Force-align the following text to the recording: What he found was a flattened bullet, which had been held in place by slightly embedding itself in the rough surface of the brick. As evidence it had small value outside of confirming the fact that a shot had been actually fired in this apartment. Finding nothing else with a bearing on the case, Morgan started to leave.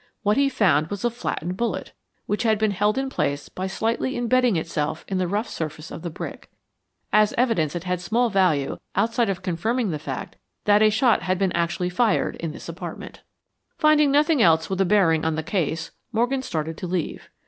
What 0.23 0.35
he 0.35 0.49
found 0.49 0.87
was 0.87 1.05
a 1.05 1.11
flattened 1.11 1.57
bullet, 1.57 1.93
which 2.25 2.41
had 2.41 2.57
been 2.57 2.71
held 2.71 2.97
in 2.97 3.07
place 3.07 3.49
by 3.49 3.67
slightly 3.67 4.17
embedding 4.17 4.55
itself 4.55 5.05
in 5.07 5.19
the 5.19 5.27
rough 5.27 5.47
surface 5.47 5.91
of 5.91 6.01
the 6.01 6.09
brick. 6.09 6.49
As 7.13 7.35
evidence 7.37 7.75
it 7.75 7.83
had 7.83 8.01
small 8.01 8.31
value 8.31 8.79
outside 8.95 9.29
of 9.29 9.43
confirming 9.43 9.91
the 9.91 9.99
fact 9.99 10.37
that 10.65 10.81
a 10.81 10.89
shot 10.89 11.21
had 11.21 11.37
been 11.37 11.51
actually 11.51 11.91
fired 11.91 12.35
in 12.37 12.51
this 12.51 12.67
apartment. 12.67 13.21
Finding 13.77 14.09
nothing 14.09 14.41
else 14.41 14.71
with 14.71 14.81
a 14.81 14.85
bearing 14.85 15.23
on 15.23 15.35
the 15.35 15.43
case, 15.43 15.91
Morgan 16.11 16.41
started 16.41 16.79
to 16.79 16.87
leave. 16.87 17.29